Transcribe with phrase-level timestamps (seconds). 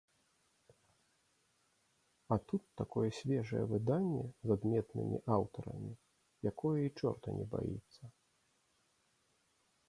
[2.27, 5.93] А тут такое свежае выданне з адметнымі аўтарамі,
[6.53, 8.03] якое і чорта не баіцца.